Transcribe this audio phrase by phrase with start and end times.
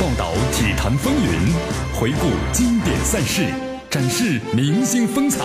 [0.00, 1.52] 报道体坛风云，
[1.92, 3.44] 回顾经典赛事，
[3.90, 5.44] 展示明星风采，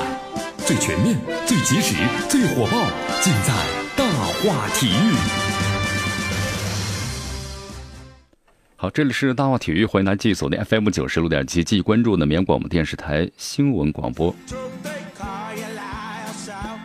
[0.57, 1.95] 最全面、最及时、
[2.29, 2.85] 最火爆，
[3.19, 3.51] 尽在
[3.97, 5.15] 大话体育。
[8.75, 14.35] 好，这里是大话体育，欢迎大家继续锁定 FM 九十六点七，继续关注呢绵阳广播电视台新闻广播。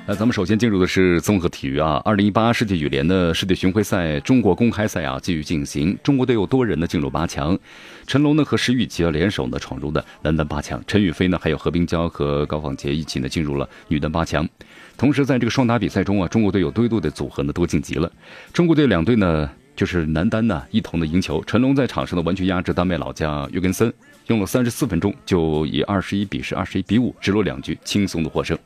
[0.08, 7.58] 那咱们首先进入的是综合体育啊，二零一八世界羽联的世界巡回赛中国公开赛啊继续进行，中国队有多人呢进入八强，
[8.06, 14.48] 陈龙呢和石宇奇联手呢闯入的男单八强，陈雨菲呢还有何冰娇和高仿杰一起呢进入了女单八强。
[14.96, 18.10] 同时在这个双打比赛中啊，中国队有多队的组合呢都晋级了，
[18.50, 23.92] 中国队两队呢就是男单呢一同的赢球，陈龙在场上呢完全压制丹麦老将约根森，
[24.28, 28.58] 用了三十四分钟就以二十一比十、二十一比五直落两局轻松的获胜。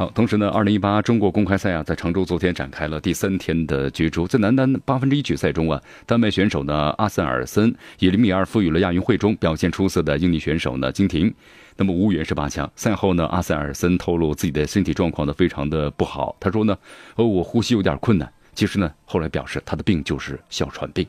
[0.00, 4.26] 好，同时呢，二零一八中国公开赛啊，在常州昨天展开了第三天的角逐。
[4.26, 11.30] 在男单八分之一决赛中啊，丹麦选手呢阿森尔森以零比二赋予了亚运会中表现出色的印尼选手呢金廷，
[11.76, 12.66] 那么无缘是八强。
[12.76, 16.74] 赛后呢，阿森尔森透露自己的身体状况呢非常的不好，他说呢，
[17.16, 18.26] 哦，我呼吸有点困难。
[18.54, 21.06] 其实呢，后来表示他的病就是哮喘病。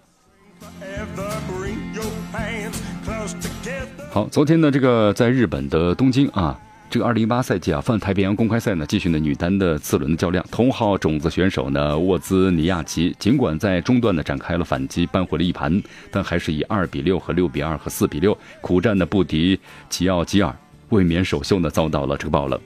[4.10, 6.60] 好，昨天呢，这个在日本的东京啊。
[6.92, 10.46] 这个二零一八赛季啊，泛太平洋公开赛呢，继续呢女单的次轮的较量。
[10.52, 19.58] 同号种子选手呢，沃兹尼亚奇，尽管在中段呢展开了反击，扳回了一盘，但还是以二比六和六比二和四比六苦战的不敌
[19.90, 20.54] 齐奥吉尔，
[20.90, 22.60] 卫冕首秀呢遭到了这个爆冷。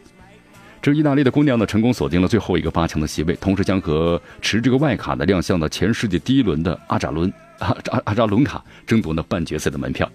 [0.81, 10.09] 这意大利的姑娘呢，成功锁定了最后一个八强的席位，同时将和持这个外卡的亮相的前世界第一轮的阿扎伦阿阿阿扎伦卡争夺呢半决赛的门票。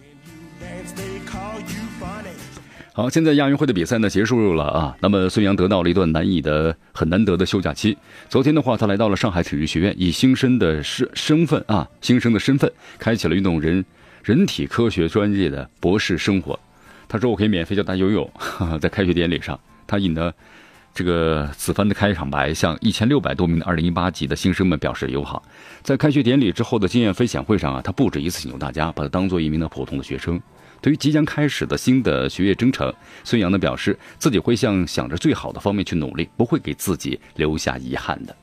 [2.92, 4.96] 好，现在亚运会的比赛呢结束了啊。
[5.00, 7.96] 那么孙杨得到了一段难以的、很难得的休假期。
[8.28, 13.84] 昨天的话，他来到了上海体育学院，以新生的身身份啊，新生的身份，开启了运动人
[14.24, 16.58] 人体科学专业的博士生活。
[17.08, 18.28] 他说：“我可以免费教他游泳。
[18.80, 20.34] ”在开学典礼上，他引得
[20.92, 25.42] 这个此番的开场白，向一千六百多名的二零一八级的新生们表示友好。
[25.83, 30.40] 在开学典礼之后的经验分享会上啊，他不止一次请求大家把他当做一名的普通的学生。
[30.83, 32.92] 对于即将开始的新的学业征程，
[33.23, 38.36] 孙杨呢表示自己会向想着最好的方面去努力，不会给自己留下遗憾的。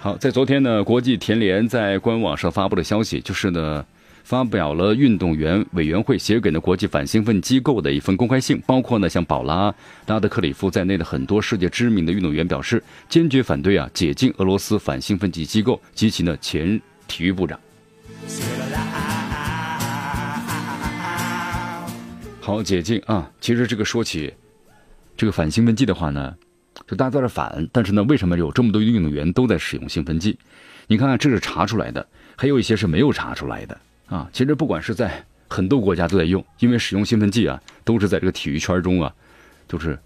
[0.00, 3.84] 好，在昨天呢，国际田联在官网上发布的消息，就是呢，
[4.30, 9.74] 发表了运动员委员会写给呢国际反兴奋机构的一份公开信，包括呢像宝拉、
[10.06, 17.58] 拉德克里夫在内的很多世界知名的运动员表示坚决反对啊解禁俄罗斯反兴奋剂机构及其呢前体育部长。
[22.40, 23.28] 好解禁啊！
[23.40, 24.32] 其实这个说起
[25.16, 26.32] 这个反兴奋剂的话呢，
[26.86, 30.38] 就大家在这反，但是呢，为什么有这么多运动员都在使用兴奋剂？
[30.86, 33.76] 你看看，这是查出来的，还有一些是没有查出来的
[34.10, 34.28] 啊。
[34.32, 39.10] 其实不管是在很多国家都在用，因为使用兴奋剂啊，都是在这个体育圈中啊，
[39.66, 39.98] 都是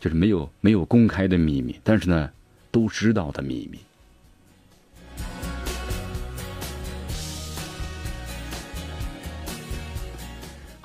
[0.00, 2.30] 就是没有没有公开的秘密，但是呢，
[2.70, 3.78] 都知道的秘密。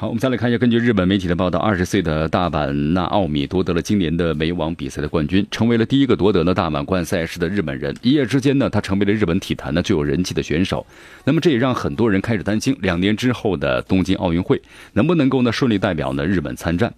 [0.03, 7.95] 好，我们再来看一下，根据日本媒体的报道，二十岁的大阪那奥米夺得了今年的美网比赛的冠军，成为了第一个夺得了大满贯赛事的日本人。
[8.01, 10.85] 一夜之间呢，他成为了日本体坛呢最有人气的选手。
[11.23, 16.93] 那么这也让很多人开始担心，两年之后的东京奥运会能不能够呢顺利代表呢日本参战。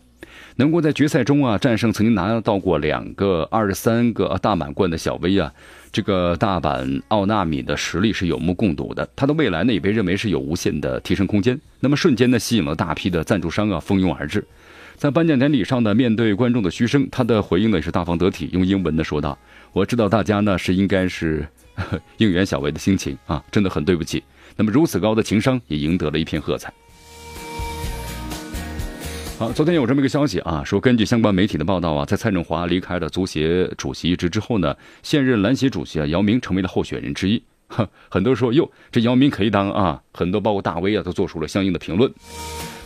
[0.57, 5.51] 能够在决赛中啊战胜曾经拿到过两个二十三个大满贯的小威啊，
[5.91, 9.07] 这个大阪奥纳米的实力是有目共睹的。
[9.15, 11.59] 他的未来呢也被认为是有无限的提升空间。
[11.79, 14.45] 那么瞬间呢吸引了大批的赞助商啊蜂拥而至。
[14.95, 19.37] 在颁奖典礼上呢，面对观众的嘘声，他的回应呢也是大方得体，用英文呢说道
[19.73, 21.45] ：“我知道大家呢是应该是
[22.15, 24.23] 应援小维的心情啊，真的很对不起。
[24.55, 26.73] 那么如此高的情商也赢得了一片喝彩。”
[29.37, 34.73] 好，昨天有这么一个消息啊，说根据相关媒体的报道啊，在蔡振华离开了足协主席一职之后呢，
[35.03, 37.43] 现任篮协主席啊姚明成为了候选人之一。
[37.67, 42.09] 哼，很多人说哟，这姚明可以当啊，很多包括大 V 啊都做出了相应的评论。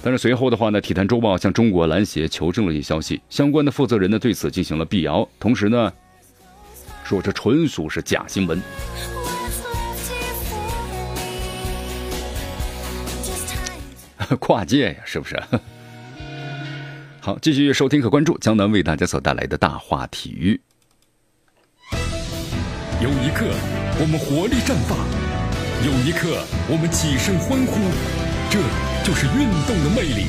[0.01, 5.94] 但是随后的话呢，体坛周报向中国篮协求证了一些消息，相关的负责人呢对此进行了辟谣，同时呢
[7.04, 8.60] 说这纯属是假新闻。
[14.40, 15.40] 跨界呀，是不是？
[17.30, 20.60] 好，继续收听和关注江南为大家所带来的大话体育。
[23.00, 23.46] 有一刻，
[24.02, 24.98] 我们活力绽放；
[25.86, 27.78] 有一刻，我们起身欢呼。
[28.50, 28.58] 这
[29.08, 30.26] 就是运动的魅力。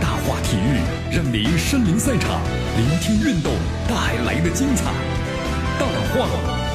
[0.00, 0.78] 大话体育
[1.12, 2.40] 让您身临赛场，
[2.76, 3.52] 聆听运动
[3.88, 4.92] 带来的精彩。
[5.80, 6.28] 大话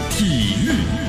[0.10, 1.07] 体育。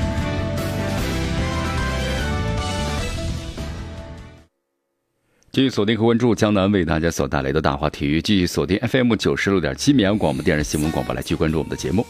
[5.59, 12.07] 继续锁定和关注江南为大家所带来的大话体育，继续锁定 FM 九十六点七绵阳广播电视新闻广播来继续关注我们的节目。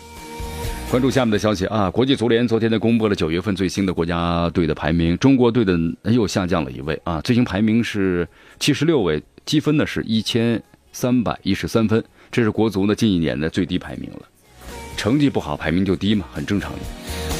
[0.91, 8.27] 关注下面的消息啊，国际足联昨天呢公布了九月份最新的国家队的排名，中国队的又下降了一位啊，最新排名是
[8.59, 10.61] 七十六位，积分呢是一千
[10.91, 14.19] 三百一十三分，这是国足呢近一年的最低排名了。
[14.95, 17.38] 成绩不好，排名就低嘛，很正常的。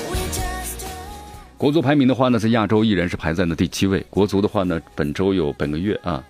[1.59, 4.01] 国足排名的话呢，在亚洲依然是排在了第七位。
[4.09, 6.23] 国足的话呢，本周有本个月啊，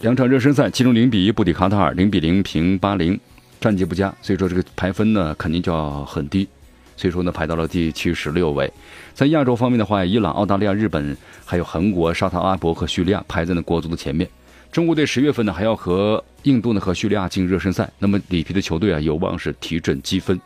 [0.00, 3.16] 两场热身赛，其中零比一不敌卡塔尔，零比零平巴林，
[3.60, 6.48] 战绩不佳，所以说这个排分呢肯定就要很低，
[6.96, 8.68] 所以说呢排到了第七十六位。
[9.14, 14.28] 在亚洲方面的话，伊朗、澳大利亚、日本还有韩国、沙特阿拉伯和叙利亚排在了国足的前面。
[14.72, 20.36] 中国队十月份呢还要和印度呢和叙利亚进热身赛，那么里皮的球队啊有望是提振积分。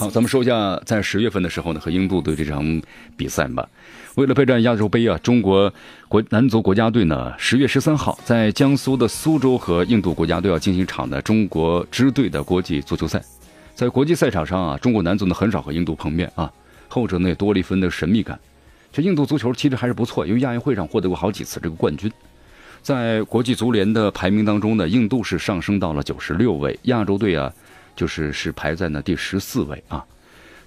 [0.00, 2.80] 好，咱们说一下在十月份的时候呢，和印度队这场
[3.18, 3.68] 比赛吧。
[4.14, 5.70] 为了备战亚洲杯啊，中国
[6.08, 13.22] 国男足国家队呢，十月十三号在江苏的苏州和印度国家队要进行一场的中国支队的国际足球赛。
[13.74, 16.50] 在国际赛场上啊，中国男足呢很少和印度碰面啊，
[16.88, 18.40] 后者呢也多了一分的神秘感。
[18.90, 22.10] 这印度足球其实还是不错，因为亚运会上获得过好几次这个冠军。
[22.80, 27.52] 在国际足联的排名当中呢，印度是上升到了九十六位，亚洲队啊。
[27.96, 30.04] 就是是排在呢第十四位啊，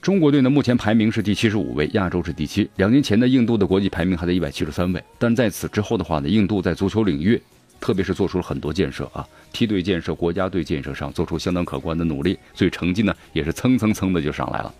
[0.02, 2.70] 中国队呢目前排名是第七十五位，亚洲是第七。
[2.75, 7.42] 两年前的印度的国际排名还在一百七十三位，但在此之后的话呢，印度在足球领域，
[7.80, 14.74] 特别是做出了很多建设啊，梯队建设、国家队建设上做出相当可观的努力，所以成绩呢也是蹭蹭蹭的就上来了。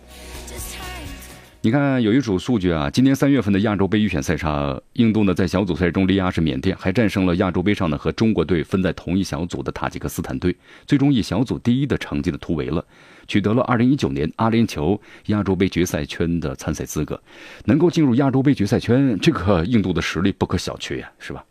[1.64, 10.54] 你看，有一组数据啊，今年三月份的亚洲杯预选赛上，印度呢在小组赛中力压是缅甸，还战胜了亚洲杯上呢和中国队分在同一小组的塔吉克斯坦队，
[10.86, 12.84] 最终以小组第一的成绩的突围了，
[13.26, 17.18] 取得了二零一九年阿联酋亚洲杯决赛圈的参赛资格，
[17.64, 21.42] 能够进入亚洲杯决赛圈，这个印度的实力不可小觑呀，是吧？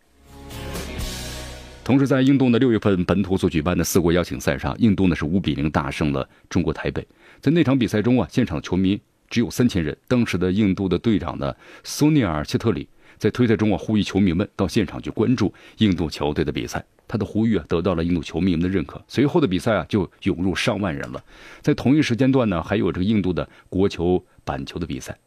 [1.82, 7.04] 同时，在印度的六月份本土所举办的四国邀请赛上，印度呢是五比零大胜了中国台北，
[7.40, 9.00] 在那场比赛中啊，现场球迷。
[9.34, 9.96] 只有三千人。
[10.06, 11.52] 当时的印度的队长呢，
[11.82, 12.86] 苏尼尔切特里
[13.18, 16.84] 在推特中啊呼吁球迷们到现场去关注印度球队的比赛。
[17.08, 19.02] 他的呼吁啊得到了印度球迷们的认可。
[19.08, 21.20] 随后的比赛啊就涌入上万人了。
[21.60, 25.18] 在同一时间段呢，还有这个印度的国球板球的比赛。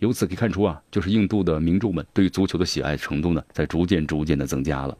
[0.00, 4.94] 由此可以看出啊，就是印度的民众们对足球的喜爱程度呢在逐渐逐渐的增加了。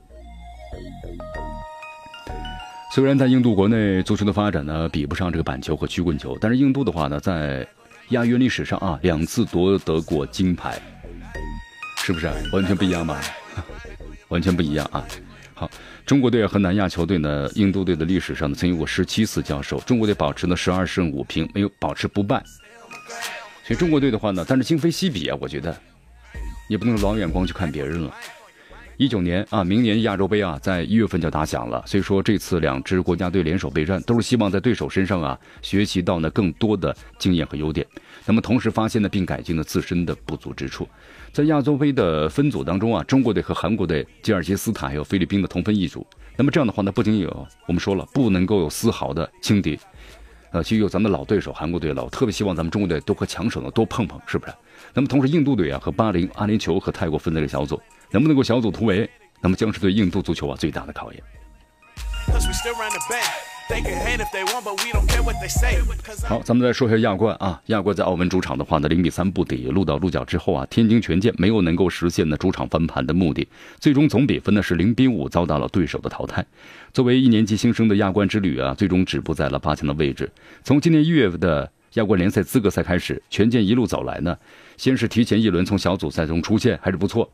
[2.95, 7.67] 虽然在印度国内足球的发展呢比不上这个板球和曲棍球，但是印度的话呢在
[8.11, 10.81] 亚运历史上啊，两次夺得过金牌，
[12.05, 13.21] 是不是完全不一样吧？
[14.29, 15.05] 完全不一样啊！
[15.55, 15.71] 好，
[16.05, 22.43] 中国队和南亚球队呢，印度队的历史上呢，曾有过十七次交手，中国队保持了十二胜五平，没有保持不败。
[23.67, 25.75] 所以中国队的话呢，但是今非昔比啊，我觉得
[26.69, 28.15] 也不能老眼光去看别人了。
[28.97, 31.83] 一九年啊，明年亚洲杯啊，在一月份就打响了。
[31.87, 37.85] 所以说，这次两支国家队联手备战，都是希望在对手身上啊，学习到呢更多的经验和优点。
[38.25, 40.89] 那么同时发现呢，并改进了自身的不足之处。
[41.33, 46.07] 在亚洲杯的分组当中啊，中国队和韩国队、吉尔吉斯斯坦还有菲律宾的同分一组。
[46.37, 49.79] 那么这样的话呢，不仅有我们说了，不能够有丝毫的轻敌。
[50.55, 54.55] 呃，其实有咱们老对手韩国队了，我特别希望咱们中国队都和强手呢多碰碰，是不是？
[54.93, 57.81] 那么同时，印度队啊和巴林、阿联酋和泰国分在了小组。
[58.13, 61.21] 能不能够小组突围，那么将是对印度足球啊最大的考验。
[66.29, 73.49] 好，咱们再说一下亚冠啊，亚冠在澳门主场的话呢，零比三不敌鹿岛鹿角之后啊，天津权健没有能够实现呢主场翻盘的目的，
[73.81, 76.45] 最终总比分呢是零比五遭到了对手的淘汰。
[76.93, 80.31] 作为一年级新生的亚冠之旅啊，最终止步在了八强的位置。
[80.63, 84.37] 从今年一月的亚冠联赛资格赛开始，权健一路走来呢，
[84.77, 87.31] 先是提前一轮从小组赛中出线，还是不错。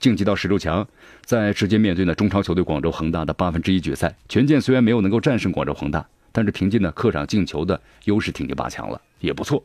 [0.00, 0.86] 晋级到十六强，
[1.24, 9.64] 在直接面对呢中超球队广州恒大的八分之一决赛，权健虽然没有能够战胜广州恒大，但是凭借呢客场进球的优势挺进八强了，也不错。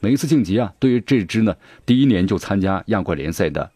[0.00, 3.70] 每一次晋级啊，对于这支呢第一年就参加亚冠联赛的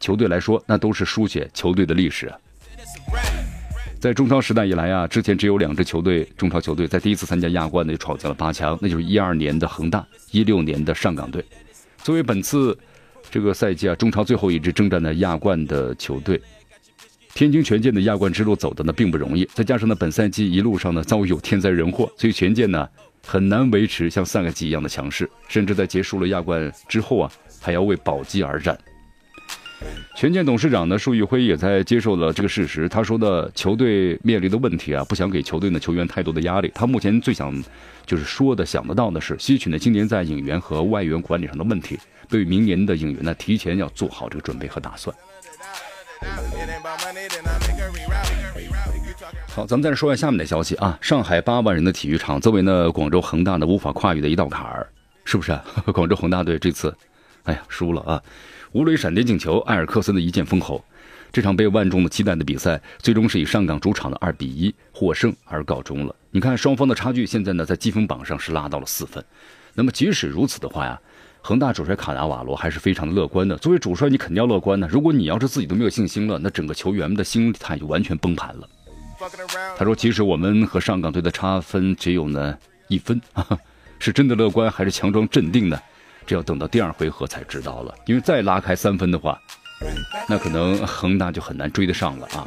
[0.00, 2.32] 球队来说，那都是书写球队的历史。
[4.00, 11.44] 在中超时代以来啊，之前只有两支球队中超球队在第一次参加亚冠呢就闯进了八强，那就是一二年的恒大，一六年的上港队。
[11.98, 12.78] 作为本次。
[13.30, 16.40] 这个赛季啊，中超最后一支征战的亚冠的球队，
[17.34, 22.88] 天津权健的亚冠之路走的呢并不容易，再加上呢本赛季一路上呢遭遇有天灾人祸，所以权健呢
[23.26, 27.30] 很难维持像上个季一样的强势，甚至在结束了亚冠之后啊，
[27.60, 28.78] 还要为保级而战。
[30.14, 32.88] 权健董事长呢，束昱辉也在接受了这个事实。
[32.88, 36.72] 他说的球队面临的问题啊，不想给球队的球员太多的压力。
[36.74, 37.54] 他目前最想
[38.06, 41.98] 就是说的、想得到的是，吸取呢今年在引援和外援管理上的问题，
[42.30, 45.14] 对明年的引援呢提前要做好这个准备和打算。
[49.48, 50.98] 好，咱们再说一下下面的消息啊。
[51.02, 54.88] 上海八万人的体育场，作为呢广州恒大呢无法跨越的一道坎儿，
[55.26, 55.58] 是不是？
[55.92, 56.94] 广州恒大队这次，
[57.44, 58.22] 哎呀，输了啊！
[58.72, 60.84] 吴磊闪电进球，埃尔克森的一剑封喉。
[61.32, 66.14] 这场被万众的期待的比赛，最终是以上港主场的二比一获胜而告终了。
[66.30, 69.24] 你看双方的差距，现在呢在积分榜上是拉到了四分。
[69.74, 71.00] 那么即使如此的话呀。
[71.42, 73.56] 恒大主帅卡纳瓦罗还是非常的乐观的。
[73.58, 74.88] 作为主帅，你肯定要乐观的。
[74.88, 78.68] 如果你要是自己都没有信心了，那整个球员们的心态就完全崩盘了。
[79.76, 82.58] 他说：“其实我们和上港队的差分只有呢
[82.88, 83.20] 一分，
[84.00, 85.78] 是真的乐观还是强装镇定呢？
[86.26, 87.94] 这要等到第二回合才知道了。
[88.06, 89.40] 因为再拉开三分的话，
[90.28, 92.46] 那可能恒大就很难追得上了啊。”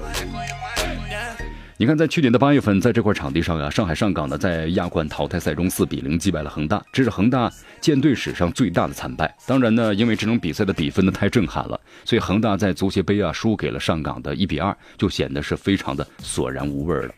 [1.81, 9.33] 你看，在去年的八月份，在这块场地上啊，上海上港呢在亚冠淘汰赛中四比零击败了恒大，这是恒大舰队史上最大的惨败。
[9.47, 17.13] 当然呢，因为这种比赛的比分呢太震撼了，所以恒大在足协杯啊输给了上港的一比二，就显得是非常的索然无味了。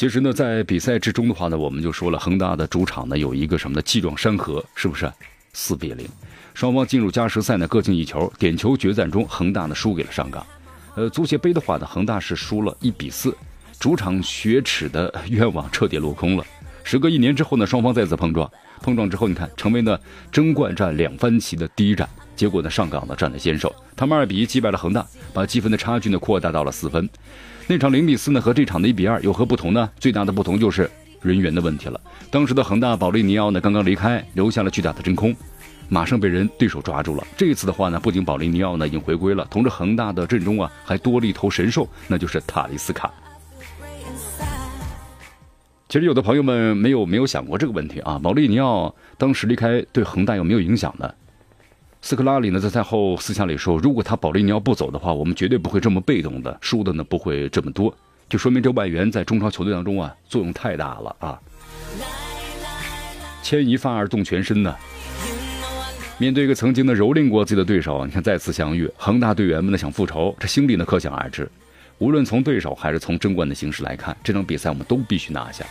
[0.00, 5.12] 其实呢，在比赛之中的话呢，我们就说了，恒大的主场呢有一个什么的气壮山河，是不是？
[5.52, 6.08] 四比零，
[6.54, 10.42] 双方进入加时赛呢各进一球，点球决战中，恒大呢输给了上港。
[10.94, 13.36] 呃，足协杯的话呢，恒大是输了一比四，
[13.78, 16.46] 主场雪耻的 愿望彻底落空了。
[16.82, 19.98] 时隔一年之后呢，双方再次碰撞，碰撞之后，你看成为呢
[20.32, 22.08] 争冠战两番棋的第一战。
[22.34, 27.06] 结果呢，上港呢占了先手，他们二比一击败了恒大，把积分的差距呢扩大到了四分。
[27.70, 29.88] 那场零比四呢和这场的一比二有何不同呢？
[30.00, 30.90] 最大的不同就是
[31.22, 32.00] 人员的问题了。
[32.28, 35.32] 当时的恒大保利尼奥呢刚刚离开，留下了巨大的真空。
[35.88, 37.24] 马上被人对手抓住了。
[37.36, 43.08] 这一次的话呢，不仅保利尼奥呢已经回归了，同时恒大的阵中啊，还多了一头神兽，那就是塔利斯卡。
[45.88, 51.08] 其实有的朋友们没有没有想过这个问题啊，保利尼奥当时离开对恒大有没有影响呢？
[52.02, 57.94] 斯科拉里呢在赛后私下里说，如果他保利尼奥不走的话，我们绝对不会这么被动的，输的呢不会这么多，
[58.28, 61.38] 就说明这外援在中超球队当中啊作用太大了啊，
[63.42, 64.74] 牵一发而动全身呢。
[66.18, 71.48] 面对一个曾经的蹂躏过自己的对手，你看再次相遇，恒大队员们呢想复仇，这心里呢可想而知。
[71.98, 75.64] 无论从对手还是从争冠的形势来看，这场比赛我们都必须拿下。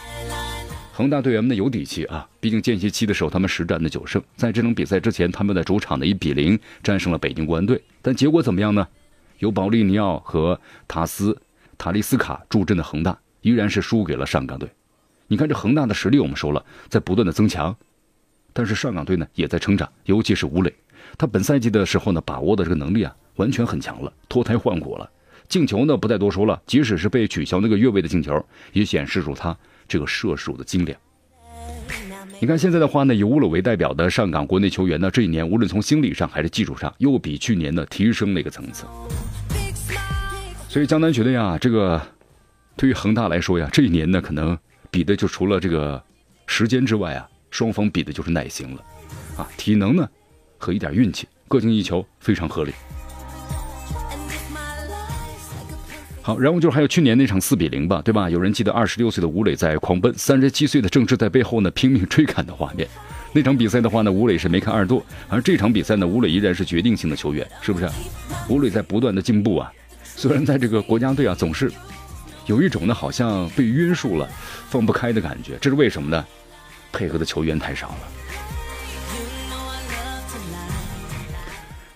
[1.00, 8.86] 恒大队员们呢有底气啊，毕竟间歇期的时候他们实战的九胜，在这场比赛之前，他们在主场的一比零战胜了北京国安队，但结果怎么样呢？
[9.38, 11.42] 有保利尼奥和塔斯
[11.78, 14.70] 塔利斯卡助阵的恒大依然是输给了上港队。
[15.28, 17.74] 你看这恒大的实力，我们说了，在不断的增强。
[18.52, 20.76] 但是上港队呢也在成长，尤其是吴磊，
[21.18, 25.10] 他本赛季的时候呢把握的这个能力啊完全很强了，脱胎换骨了。
[25.48, 29.58] 进球呢不再多说了，即使是被取消那个越位的进球，也显示出他
[29.90, 30.98] 这个射手的精良。
[32.40, 38.86] 你看现在的话呢，以乌鲁为代表的上港国内球员呢，这一年无论从心理上还是技术上，又比去年呢提升了一个层次。
[40.70, 42.02] 所以江南觉得呀，这个
[42.78, 44.58] 对于恒大来说呀，这一年呢可能
[44.90, 46.02] 比的就除了这个
[46.46, 47.28] 时间之外啊。
[47.52, 48.86] 双方比的就是耐心了，
[49.36, 50.08] 啊，体能呢
[50.60, 52.72] 和一点运气，各进一球非常合理。
[56.30, 58.30] 好，然后就是还有去年那场四比零吧，对吧？
[58.30, 62.88] 有人记得二十六岁的吴磊在狂奔，三十七岁的郑智在背后呢拼命追赶的画面。
[63.34, 67.90] 那场比赛的话呢，吴磊是没看二度，而这场比赛呢，吴磊依然是决定性的球员，是不是？
[68.48, 71.72] 吴磊在不断的进步啊，虽然在这个国家队啊总是
[72.46, 74.30] 有一种呢好像被约束了、
[74.70, 76.24] 放不开的感觉，这是为什么呢？
[76.92, 77.98] 配合的球员太少了。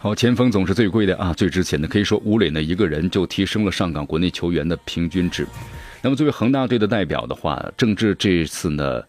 [0.03, 1.87] 好，前锋总是最贵的啊，最值钱的。
[1.87, 5.47] 可以说，吴磊呢一个人就提升了上港国内球员的平均值。
[6.01, 9.01] 那么，作为恒大队的代表的话，郑智这次呢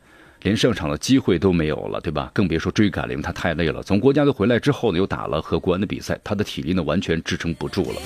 [0.43, 2.31] 连上场的机会都没有了，对吧？
[2.33, 3.83] 更别说追赶了，因为他太累了。
[3.83, 8.01] 从国家队回来之后呢，又打了和国安的比赛，他的体力呢完全支撑不住了。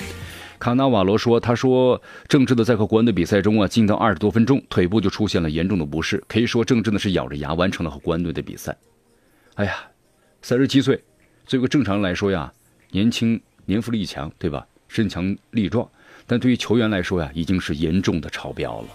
[0.57, 6.23] 卡纳瓦罗说：“他说，郑智的在和国安的比赛中啊，进到二十多分钟，腿部就出现了严重的不适。
[6.27, 8.75] 可以说，郑智呢是咬着牙完成了和国安队的比赛。
[9.53, 9.75] 哎呀，
[10.41, 10.99] 三十七岁，
[11.45, 12.51] 作为正常人来说呀，
[12.91, 14.65] 年轻、年富力强，对吧？
[14.87, 15.87] 身强力壮。
[16.25, 18.87] 但对于球员来说呀，已经是严重的超标了。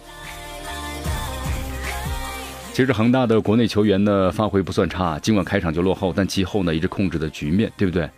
[2.72, 8.08] 其实恒大的国内球员呢，发挥不算差，尽管开场就落后，但其后呢一直控制的局面，对不对？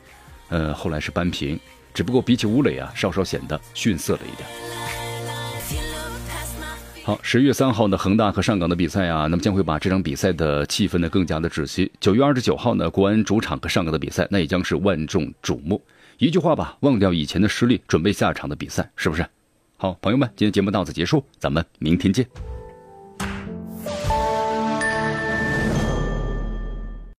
[0.49, 1.59] 呃，后来是扳平。”
[1.93, 4.66] 只不过比起吴磊啊，稍稍显得逊色了一点。
[7.07, 11.89] 好，十月三号呢，恒大和上港的比赛啊，那么将会把这场比赛的气氛呢更加的窒息。
[12.01, 15.81] 九月二十九号呢，国安主场和上港的比赛，那也将是万众瞩目。
[16.19, 19.25] 一句话吧，忘掉以前的失利，准备下场的比赛，是不是？
[19.77, 22.27] 好，朋友们，今天节目到此结束，咱们明天见。